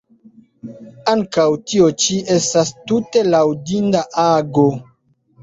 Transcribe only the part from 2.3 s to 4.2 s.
estas tute laŭdinda